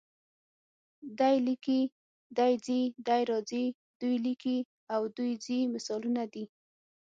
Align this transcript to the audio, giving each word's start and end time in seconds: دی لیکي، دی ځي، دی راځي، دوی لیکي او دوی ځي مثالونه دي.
دی 1.19 1.35
لیکي، 1.45 1.81
دی 2.37 2.51
ځي، 2.65 2.81
دی 3.07 3.21
راځي، 3.29 3.65
دوی 3.99 4.15
لیکي 4.25 4.57
او 4.93 5.01
دوی 5.15 5.31
ځي 5.45 5.59
مثالونه 5.73 6.23
دي. 6.33 6.45